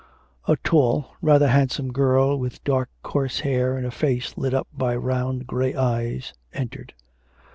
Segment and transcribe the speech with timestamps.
[0.47, 4.95] A tall, rather handsome girl, with dark coarse hair and a face lit up by
[4.95, 6.95] round grey eyes, entered.